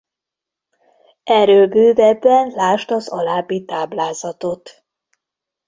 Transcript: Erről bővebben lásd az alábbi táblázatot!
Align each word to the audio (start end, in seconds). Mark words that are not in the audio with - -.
Erről 1.23 1.67
bővebben 1.67 2.47
lásd 2.49 2.91
az 2.91 3.09
alábbi 3.09 3.65
táblázatot! 3.65 4.83